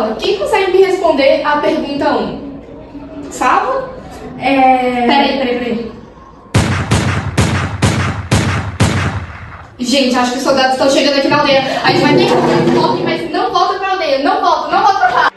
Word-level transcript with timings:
sala, 0.00 0.16
quem 0.18 0.38
consegue 0.38 0.72
me 0.72 0.82
responder 0.82 1.42
a 1.44 1.58
pergunta 1.58 2.10
1? 2.16 2.50
Salva? 3.30 3.90
É... 4.38 5.06
Peraí, 5.06 5.38
peraí, 5.38 5.58
peraí. 5.58 5.92
Gente, 9.78 10.16
acho 10.16 10.32
que 10.32 10.38
os 10.38 10.44
soldados 10.44 10.72
estão 10.72 10.90
chegando 10.90 11.18
aqui 11.18 11.28
na 11.28 11.40
aldeia. 11.40 11.64
A 11.82 11.90
gente 11.90 12.02
vai 12.02 12.14
ter 12.14 12.26
que 12.26 12.70
voltar, 12.70 13.02
mas 13.02 13.30
não 13.30 13.50
volta 13.50 13.78
pra 13.78 13.92
aldeia. 13.92 14.22
Não 14.22 14.40
volta, 14.40 14.70
não 14.70 14.82
volta 14.82 14.98
pra 14.98 15.08
lá. 15.08 15.29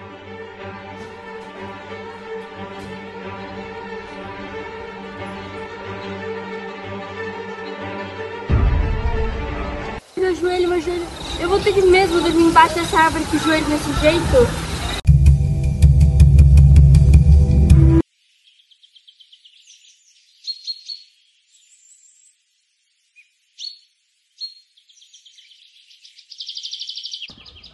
Joelho, 10.43 10.67
meu 10.67 10.81
joelho. 10.81 11.07
Eu 11.39 11.47
vou 11.47 11.59
ter 11.61 11.73
que 11.73 11.81
mesmo 11.81 12.19
dormir 12.19 12.43
embaixo 12.43 12.75
dessa 12.75 12.97
árvore 12.97 13.23
com 13.25 13.37
o 13.37 13.39
joelho 13.39 13.65
desse 13.65 13.93
jeito? 14.01 14.73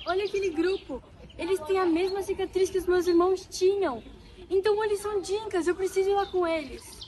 Olha 0.06 0.26
aquele 0.26 0.50
grupo. 0.52 1.02
Eles 1.40 1.60
têm 1.62 1.80
a 1.80 1.86
mesma 1.86 2.22
cicatriz 2.22 2.70
que 2.70 2.78
os 2.78 2.86
meus 2.86 3.08
irmãos 3.08 3.48
tinham. 3.50 4.04
Então 4.48 4.84
eles 4.84 5.00
são 5.00 5.22
dinkas, 5.22 5.68
eu 5.68 5.74
preciso 5.74 6.10
ir 6.10 6.14
lá 6.14 6.28
com 6.28 6.46
eles. 6.46 6.99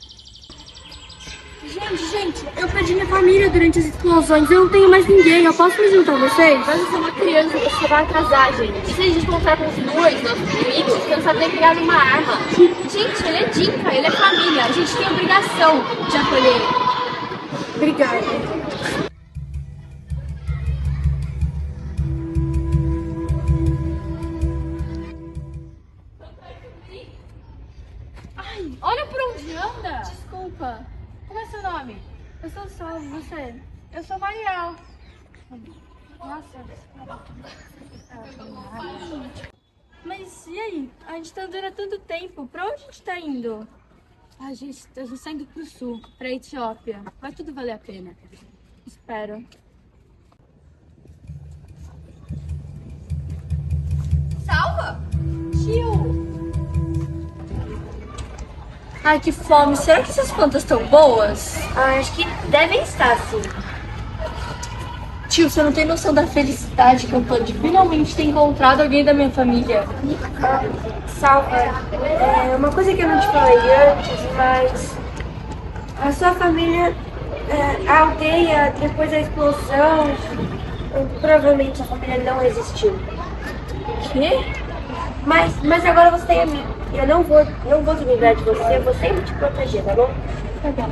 Gente, 1.64 2.08
gente, 2.08 2.44
eu 2.58 2.68
perdi 2.70 2.94
minha 2.96 3.06
família 3.06 3.48
durante 3.48 3.78
as 3.78 3.86
explosões. 3.86 4.50
Eu 4.50 4.62
não 4.62 4.70
tenho 4.70 4.90
mais 4.90 5.08
ninguém. 5.08 5.46
Eu 5.46 5.54
posso 5.54 5.80
me 5.80 5.92
juntar 5.92 6.14
a 6.14 6.18
vocês? 6.18 6.60
Mas 6.66 6.80
você 6.82 6.96
é 6.96 6.98
uma 6.98 7.12
criança, 7.12 7.58
você 7.60 7.88
vai 7.88 8.04
atrasar, 8.04 8.54
gente. 8.56 8.90
E 8.90 8.94
se 8.94 9.02
a 9.02 9.06
gente 9.06 9.26
encontrar 9.28 9.58
com 9.58 9.66
os 9.66 9.76
dois 9.76 10.24
nossos 10.24 10.54
inimigos, 10.54 10.94
você 10.94 11.16
não 11.16 11.24
sabe 11.24 11.40
nem 11.40 11.52
pegar 11.52 11.78
uma 11.78 11.94
arma. 11.94 12.40
Gente, 12.58 13.28
ele 13.28 13.38
é 13.38 13.46
Dinka, 13.46 13.94
ele 13.94 14.08
é 14.08 14.12
família. 14.12 14.66
A 14.66 14.72
gente 14.72 14.96
tem 14.96 15.08
obrigação 15.08 15.84
de 16.10 16.18
acolher 16.18 16.56
ele. 16.56 16.66
Obrigada. 17.76 19.11
Eu 32.44 32.50
sou 32.50 32.68
salvo, 32.70 33.08
você? 33.10 33.62
Eu 33.94 34.04
sou 34.04 34.18
Mariel. 34.18 34.76
Nossa. 36.18 36.66
Mas 40.04 40.48
e 40.48 40.60
aí? 40.60 40.92
A 41.06 41.14
gente 41.14 41.34
tá 41.34 41.44
andando 41.44 41.76
tanto 41.76 42.00
tempo. 42.00 42.48
Pra 42.48 42.66
onde 42.66 42.76
a 42.76 42.86
gente 42.86 43.02
tá 43.04 43.20
indo? 43.20 43.68
A 44.40 44.54
gente, 44.56 44.88
tá 44.88 45.32
indo 45.32 45.46
pro 45.46 45.64
sul, 45.66 46.02
pra 46.18 46.32
Etiópia. 46.32 47.04
Vai 47.22 47.32
tudo 47.32 47.54
valer 47.54 47.74
a 47.74 47.78
pena. 47.78 48.16
Espero. 48.88 49.46
Ai, 59.04 59.20
que 59.20 59.32
fome. 59.32 59.76
Será 59.76 60.02
que 60.02 60.12
essas 60.12 60.32
plantas 60.32 60.62
estão 60.62 60.86
boas? 60.86 61.58
Ah, 61.76 62.00
acho 62.00 62.14
que 62.14 62.26
devem 62.50 62.82
estar, 62.84 63.18
sim. 63.30 63.42
Tio, 65.28 65.50
você 65.50 65.64
não 65.64 65.72
tem 65.72 65.86
noção 65.86 66.14
da 66.14 66.28
felicidade 66.28 67.08
que 67.08 67.14
eu 67.14 67.24
tô 67.24 67.40
de 67.40 67.54
finalmente 67.54 68.14
ter 68.14 68.24
encontrado 68.24 68.82
alguém 68.82 69.04
da 69.04 69.14
minha 69.14 69.30
família. 69.30 69.86
Salva, 71.08 71.56
é 71.56 72.54
uma 72.56 72.70
coisa 72.70 72.94
que 72.94 73.02
eu 73.02 73.08
não 73.08 73.20
te 73.20 73.28
falei 73.28 73.58
antes, 73.58 74.20
mas 74.36 74.96
a 76.02 76.12
sua 76.12 76.32
família, 76.34 76.94
é, 77.48 77.88
a 77.88 78.00
aldeia, 78.02 78.74
depois 78.78 79.10
da 79.10 79.22
explosão, 79.22 80.16
provavelmente 81.22 81.78
sua 81.78 81.86
família 81.86 82.24
não 82.24 82.40
resistiu. 82.40 83.00
Quê? 84.12 84.61
Mas, 85.26 85.56
mas 85.64 85.86
agora 85.86 86.12
você 86.12 86.26
tem 86.26 86.42
a 86.42 86.46
mim. 86.46 86.64
Eu 86.94 87.08
não 87.08 87.24
vou, 87.24 87.46
não 87.66 87.84
vou 87.84 87.96
desligar 87.96 88.36
de 88.36 88.44
você, 88.44 88.78
eu 88.78 88.84
vou 88.84 88.94
sempre 88.96 89.24
te 89.24 89.34
proteger, 89.36 89.84
tá 89.84 89.94
bom? 89.94 90.10
Tá 90.62 90.72
bom. 90.72 90.90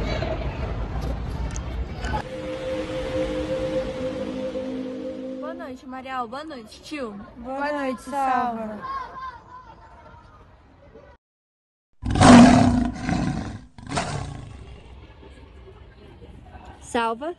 Boa 5.40 5.54
noite, 5.54 5.86
Mariel. 5.86 6.28
Boa 6.28 6.44
noite, 6.44 6.82
tio. 6.82 7.20
Boa, 7.38 7.72
noite, 7.72 8.02
Salva. 8.04 8.80
Salva. 16.82 17.36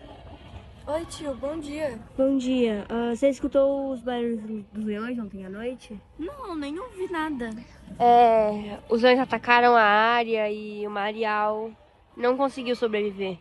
Oi, 0.92 1.06
tio. 1.06 1.32
Bom 1.36 1.56
dia. 1.56 2.00
Bom 2.18 2.36
dia. 2.36 2.84
Ah, 2.88 3.14
você 3.14 3.28
escutou 3.28 3.92
os 3.92 4.00
barulhos 4.00 4.40
dos 4.72 4.84
leões 4.84 5.16
ontem 5.20 5.46
à 5.46 5.48
noite? 5.48 5.96
Não, 6.18 6.56
nem 6.56 6.76
ouvi 6.80 7.08
nada. 7.08 7.50
É, 7.96 8.76
os 8.88 9.00
leões 9.00 9.20
atacaram 9.20 9.76
a 9.76 9.84
área 9.84 10.50
e 10.50 10.84
o 10.84 10.90
Marial 10.90 11.70
não 12.16 12.36
conseguiu 12.36 12.74
sobreviver. 12.74 13.38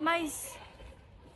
Mas. 0.00 0.58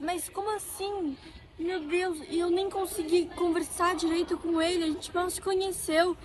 Mas 0.00 0.28
como 0.28 0.50
assim? 0.56 1.16
Meu 1.56 1.78
Deus, 1.86 2.18
e 2.28 2.40
eu 2.40 2.50
nem 2.50 2.68
consegui 2.68 3.30
conversar 3.36 3.94
direito 3.94 4.36
com 4.36 4.60
ele, 4.60 4.82
a 4.82 4.88
gente 4.88 5.14
mal 5.14 5.30
se 5.30 5.40
conheceu. 5.40 6.16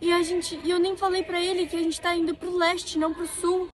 E 0.00 0.10
a 0.10 0.22
gente. 0.22 0.58
E 0.64 0.70
eu 0.70 0.78
nem 0.78 0.96
falei 0.96 1.22
pra 1.22 1.38
ele 1.38 1.66
que 1.66 1.76
a 1.76 1.82
gente 1.82 2.00
tá 2.00 2.16
indo 2.16 2.34
pro 2.34 2.56
leste, 2.56 2.98
não 2.98 3.12
pro 3.12 3.26
sul. 3.26 3.68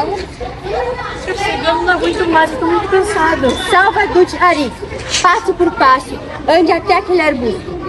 Tô 0.00 1.34
chegando, 1.34 1.82
não 1.82 1.92
aguento 1.92 2.26
mais, 2.28 2.50
eu 2.50 2.58
tô 2.58 2.66
muito 2.66 2.88
cansado. 2.88 3.50
Salva 3.70 4.06
Dutch 4.06 4.34
Arif. 4.40 4.72
Passo 5.20 5.52
por 5.52 5.70
passo, 5.72 6.18
ande 6.48 6.72
até 6.72 6.96
aquele 6.96 7.20
arbusto. 7.20 7.82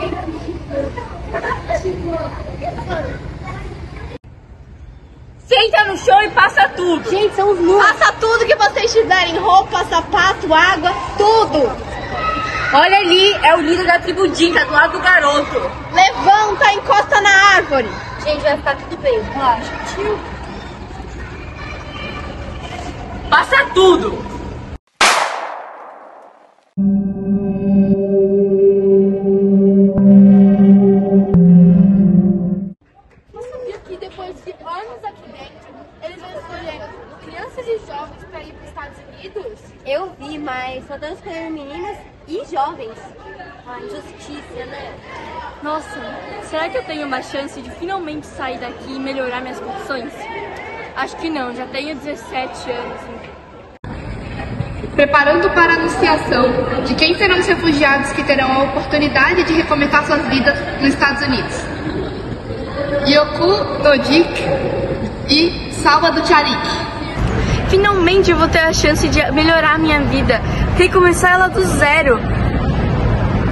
Senta 5.48 5.84
no 5.86 5.98
chão 5.98 6.22
e 6.24 6.30
passa 6.32 6.68
tudo. 6.76 7.10
Gente, 7.10 7.36
são 7.36 7.52
os 7.52 7.60
números. 7.60 7.86
Passa 7.86 8.14
tudo 8.14 8.46
que 8.46 8.56
vocês 8.56 8.92
tiverem, 8.92 9.38
roupa, 9.38 9.86
sapato, 9.86 10.54
água, 10.54 10.92
tudo. 11.18 11.72
Olha 12.74 12.98
ali, 12.98 13.34
é 13.44 13.56
o 13.56 13.62
líder 13.62 13.86
da 13.86 14.00
tribo 14.00 14.28
Dinka, 14.28 14.66
do 14.66 14.74
lado 14.74 14.94
do 14.94 15.00
garoto. 15.00 15.72
Levanta, 15.94 16.74
encosta 16.74 17.22
na 17.22 17.56
árvore. 17.56 17.88
Gente, 18.26 18.42
vai 18.42 18.58
ficar 18.58 18.76
tudo 18.76 18.98
bem, 18.98 19.22
relaxa. 19.22 20.33
Passa 23.34 23.66
tudo. 23.74 24.12
Você 33.34 33.50
sabia 33.50 33.80
que 33.80 33.98
depois 33.98 34.36
de 34.46 34.52
anos 34.52 35.04
aqui 35.04 35.32
dentro, 35.32 35.74
eles 36.04 36.22
vão 36.22 36.30
escolher 36.30 36.90
crianças 37.26 37.68
e 37.68 37.80
jovens 37.88 38.24
para 38.30 38.44
ir 38.44 38.54
para 38.54 38.62
os 38.62 38.70
Estados 38.70 38.98
Unidos? 39.00 39.60
Eu 39.84 40.12
vi, 40.20 40.38
mas 40.38 40.86
só 40.86 40.94
estão 40.94 41.14
escolhendo 41.14 41.54
meninas 41.54 41.98
e 42.28 42.46
jovens. 42.46 43.00
Ah, 43.66 43.80
injustiça, 43.80 44.66
né? 44.68 44.94
Nossa, 45.64 46.00
será 46.44 46.70
que 46.70 46.78
eu 46.78 46.86
tenho 46.86 47.08
uma 47.08 47.24
chance 47.24 47.60
de 47.60 47.72
finalmente 47.72 48.28
sair 48.28 48.60
daqui 48.60 48.94
e 48.94 49.00
melhorar 49.00 49.42
minhas 49.42 49.60
condições? 49.60 50.14
Acho 50.96 51.16
que 51.18 51.30
não, 51.30 51.56
já 51.56 51.66
tenho 51.66 51.96
17 51.96 52.72
anos. 52.72 53.02
Preparando 54.96 55.50
para 55.50 55.74
a 55.74 55.76
anunciação 55.76 56.44
de 56.86 56.94
quem 56.94 57.16
serão 57.16 57.40
os 57.40 57.48
refugiados 57.48 58.12
que 58.14 58.24
terão 58.24 58.52
a 58.52 58.64
oportunidade 58.66 59.44
de 59.44 59.54
recomeçar 59.54 60.06
suas 60.06 60.28
vidas 60.28 60.56
nos 60.80 60.90
Estados 60.90 61.24
Unidos. 61.24 61.66
Yoku 63.08 63.82
Dodik 63.82 64.44
e 65.28 65.72
Salva 65.82 66.24
Charik. 66.24 66.68
Finalmente 67.70 68.30
eu 68.30 68.38
vou 68.38 68.48
ter 68.48 68.60
a 68.60 68.72
chance 68.72 69.10
de 69.10 69.32
melhorar 69.32 69.76
a 69.76 69.78
minha 69.80 70.00
vida, 70.02 70.40
recomeçar 70.78 71.34
ela 71.34 71.48
do 71.48 71.64
zero. 71.64 72.20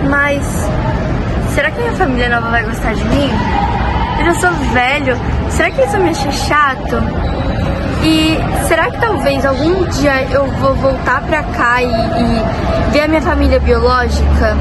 Mas 0.07 0.45
será 1.55 1.71
que 1.71 1.79
minha 1.79 1.93
família 1.93 2.29
nova 2.29 2.51
vai 2.51 2.63
gostar 2.63 2.93
de 2.93 3.03
mim? 3.05 3.80
Eu 4.21 4.25
já 4.25 4.35
sou 4.35 4.51
velho, 4.71 5.17
será 5.49 5.71
que 5.71 5.81
vão 5.81 5.99
me 6.03 6.09
achar 6.11 6.31
chato? 6.31 6.95
E 8.03 8.37
será 8.67 8.91
que 8.91 9.01
talvez 9.01 9.43
algum 9.43 9.83
dia 9.85 10.27
eu 10.31 10.45
vou 10.45 10.75
voltar 10.75 11.23
pra 11.23 11.41
cá 11.41 11.81
e, 11.81 11.87
e 11.87 12.91
ver 12.91 13.01
a 13.01 13.07
minha 13.07 13.21
família 13.23 13.59
biológica? 13.59 14.55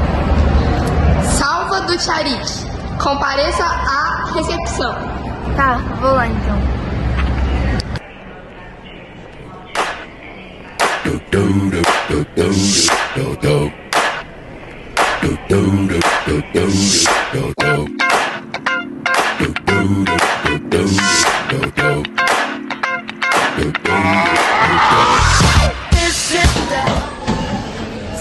Salva 1.37 1.81
do 1.81 1.99
Charik. 1.99 2.41
Compareça 3.03 3.63
à 3.63 4.33
recepção. 4.33 4.95
Tá, 5.55 5.79
vou 5.99 6.11
lá 6.11 6.27
então. 6.27 6.81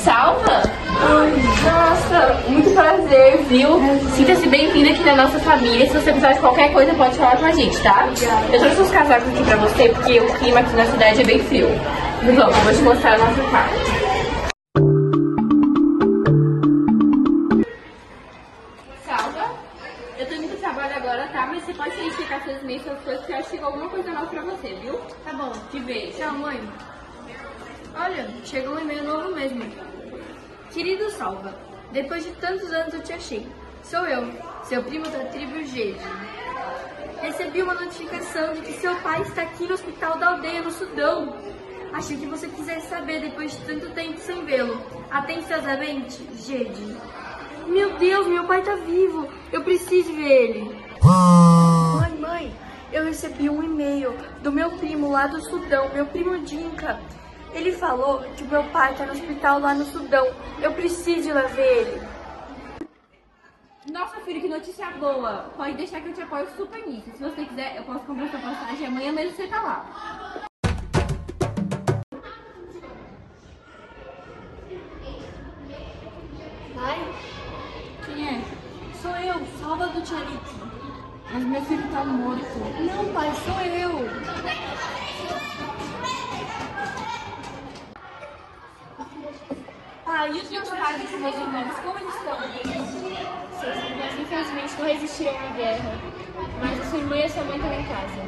Salva? 0.02 0.62
Nossa, 1.62 2.40
muito 2.48 2.70
prazer, 2.74 3.44
viu? 3.48 3.80
Sinta-se 4.16 4.46
bem-vinda 4.48 4.90
aqui 4.90 5.04
na 5.04 5.16
nossa 5.16 5.38
família. 5.40 5.86
Se 5.86 5.92
você 5.92 6.10
precisar 6.10 6.32
de 6.32 6.40
qualquer 6.40 6.72
coisa, 6.72 6.94
pode 6.94 7.16
falar 7.16 7.36
com 7.36 7.44
a 7.44 7.52
gente, 7.52 7.78
tá? 7.80 8.08
Eu 8.50 8.58
trouxe 8.58 8.80
uns 8.80 8.90
casacos 8.90 9.28
aqui 9.28 9.44
pra 9.44 9.56
você, 9.56 9.88
porque 9.90 10.20
o 10.20 10.32
clima 10.34 10.60
aqui 10.60 10.74
na 10.74 10.86
cidade 10.86 11.20
é 11.20 11.24
bem 11.24 11.38
frio. 11.40 11.68
Vamos, 12.22 12.38
eu 12.38 12.52
vou 12.52 12.72
te 12.72 12.82
mostrar 12.82 13.14
a 13.14 13.18
nossa 13.18 13.42
quarto. 13.42 13.99
Coisas, 23.10 23.26
que 23.26 23.32
eu 23.32 23.36
acho 23.36 23.44
que 23.44 23.56
chegou 23.56 23.66
alguma 23.66 23.88
coisa 23.88 24.10
nova 24.10 24.26
pra 24.26 24.42
você, 24.42 24.74
viu? 24.74 24.98
Tá 25.24 25.32
bom. 25.32 25.52
Te 25.70 25.80
vejo. 25.80 26.16
Tchau, 26.16 26.32
mãe. 26.34 26.60
Olha, 27.94 28.30
chegou 28.44 28.74
um 28.74 28.78
e-mail 28.78 29.04
novo 29.04 29.34
mesmo. 29.34 29.64
Querido 30.70 31.10
Salva, 31.10 31.54
depois 31.90 32.24
de 32.24 32.30
tantos 32.32 32.70
anos 32.72 32.94
eu 32.94 33.02
te 33.02 33.12
achei. 33.12 33.46
Sou 33.82 34.06
eu, 34.06 34.32
seu 34.62 34.82
primo 34.84 35.08
da 35.08 35.24
tribo 35.24 35.64
Gede. 35.64 35.98
Recebi 37.20 37.62
uma 37.62 37.74
notificação 37.74 38.54
de 38.54 38.60
que 38.60 38.72
seu 38.74 38.94
pai 38.96 39.22
está 39.22 39.42
aqui 39.42 39.66
no 39.66 39.74
hospital 39.74 40.18
da 40.18 40.28
aldeia 40.28 40.62
no 40.62 40.70
Sudão. 40.70 41.36
Achei 41.92 42.16
que 42.16 42.26
você 42.26 42.46
quisesse 42.46 42.88
saber 42.88 43.20
depois 43.20 43.50
de 43.50 43.64
tanto 43.64 43.90
tempo 43.90 44.18
sem 44.20 44.44
vê-lo. 44.44 44.80
Atenciosamente, 45.10 46.24
Gede. 46.36 46.96
Meu 47.66 47.98
Deus, 47.98 48.26
meu 48.28 48.44
pai 48.44 48.62
tá 48.62 48.76
vivo. 48.76 49.28
Eu 49.50 49.64
preciso 49.64 50.12
ver 50.14 50.30
ele. 50.30 50.80
Mãe, 51.02 52.18
mãe, 52.20 52.52
eu 52.92 53.04
recebi 53.04 53.48
um 53.48 53.62
e-mail 53.62 54.12
do 54.42 54.50
meu 54.50 54.70
primo 54.78 55.10
lá 55.10 55.26
do 55.26 55.40
Sudão, 55.40 55.88
meu 55.90 56.06
primo 56.06 56.38
Dinka. 56.38 57.00
Ele 57.52 57.72
falou 57.72 58.20
que 58.36 58.44
meu 58.44 58.64
pai 58.64 58.94
tá 58.94 59.06
no 59.06 59.12
hospital 59.12 59.58
lá 59.58 59.74
no 59.74 59.84
Sudão. 59.84 60.26
Eu 60.60 60.72
preciso 60.72 61.28
ir 61.28 61.32
lá 61.32 61.42
ver 61.42 61.78
ele. 61.78 62.02
Nossa, 63.90 64.20
filho, 64.20 64.40
que 64.40 64.48
notícia 64.48 64.86
boa. 64.92 65.50
Pode 65.56 65.76
deixar 65.76 66.00
que 66.00 66.08
eu 66.08 66.14
te 66.14 66.22
apoio 66.22 66.46
super 66.56 66.86
nisso. 66.86 67.10
Se 67.16 67.22
você 67.22 67.44
quiser, 67.44 67.76
eu 67.76 67.82
posso 67.84 68.00
comprar 68.00 68.28
sua 68.28 68.40
passagem 68.40 68.86
amanhã 68.86 69.12
mesmo 69.12 69.36
você 69.36 69.48
tá 69.48 69.60
lá. 69.62 70.39
Tá 82.00 82.06
morto. 82.06 82.58
Não, 82.80 83.12
pai, 83.12 83.30
sou 83.44 83.60
eu. 83.60 83.90
Pai, 90.04 90.32
e 90.32 90.40
os 90.40 90.50
meus 90.50 90.68
pais 90.70 91.12
e 91.12 91.16
meus 91.16 91.34
irmãos, 91.34 91.78
como 91.84 91.98
eles 91.98 92.14
estão? 92.14 92.38
Seus 93.60 93.76
irmãos, 93.76 94.18
infelizmente, 94.18 94.74
não 94.78 94.86
resistiram 94.86 95.36
à 95.36 95.52
guerra. 95.54 95.98
Mas 96.60 96.80
a 96.80 96.84
sua 96.84 96.98
irmã 96.98 97.16
e 97.16 97.22
a 97.22 97.28
sua 97.28 97.44
mãe 97.44 97.56
estão 97.56 97.72
em 97.72 97.84
casa. 97.84 98.20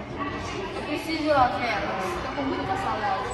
Eu 0.76 0.82
preciso 0.82 1.22
ir 1.22 1.32
lá 1.32 1.46
ver 1.48 1.66
elas. 1.66 2.04
Tô 2.26 2.32
com 2.36 2.42
muita 2.42 2.76
saudade. 2.76 3.24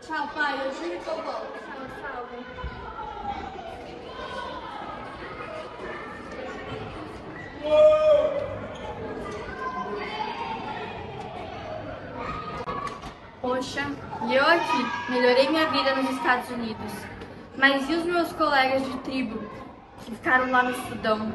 Tchau, 0.00 0.28
pai. 0.28 0.60
Eu 0.64 0.72
juro 0.72 1.00
que 1.00 1.08
eu 1.08 1.22
volto. 1.22 1.51
E 13.62 14.34
eu 14.34 14.44
aqui, 14.44 15.08
melhorei 15.08 15.48
minha 15.48 15.70
vida 15.70 15.94
nos 15.94 16.10
Estados 16.10 16.50
Unidos. 16.50 16.92
Mas 17.56 17.88
e 17.88 17.94
os 17.94 18.04
meus 18.04 18.32
colegas 18.32 18.82
de 18.84 18.98
tribo 18.98 19.38
que 19.98 20.10
ficaram 20.10 20.50
lá 20.50 20.64
no 20.64 20.74
Sudão? 20.88 21.32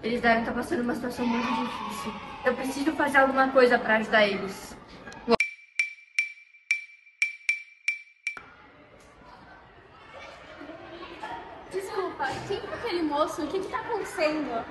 Eles 0.00 0.20
devem 0.20 0.42
estar 0.42 0.52
passando 0.52 0.82
uma 0.82 0.94
situação 0.94 1.26
muito 1.26 1.48
difícil. 1.48 2.14
Eu 2.44 2.54
preciso 2.54 2.92
fazer 2.92 3.18
alguma 3.18 3.48
coisa 3.48 3.76
para 3.76 3.96
ajudar 3.96 4.24
eles. 4.24 4.76
Desculpa, 11.72 12.28
quem 12.46 12.58
é 12.58 12.74
aquele 12.74 13.02
moço? 13.02 13.42
O 13.42 13.48
que 13.48 13.58
que 13.58 13.68
tá 13.68 13.80
acontecendo? 13.80 14.64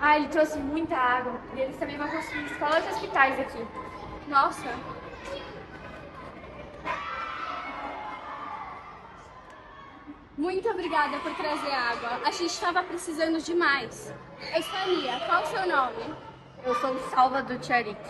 Ah, 0.00 0.16
ele 0.16 0.28
trouxe 0.28 0.56
muita 0.60 0.96
água. 0.96 1.40
E 1.56 1.60
eles 1.62 1.76
também 1.78 1.98
vão 1.98 2.06
construir 2.06 2.44
escolas 2.44 2.84
e 2.86 2.90
hospitais 2.90 3.40
aqui. 3.40 3.66
Nossa. 4.28 4.97
Muito 10.38 10.68
obrigada 10.70 11.18
por 11.18 11.34
trazer 11.34 11.72
água. 11.72 12.20
A 12.24 12.30
gente 12.30 12.46
estava 12.46 12.84
precisando 12.84 13.42
demais. 13.42 14.14
Eu 14.54 14.62
sou 14.62 14.78
a 14.78 14.86
Lia. 14.86 15.20
Qual 15.26 15.42
o 15.42 15.46
seu 15.46 15.66
nome? 15.66 16.14
Eu 16.64 16.74
sou 16.76 16.96
Salva 17.10 17.42
do 17.42 17.58
Tcharik. 17.58 18.00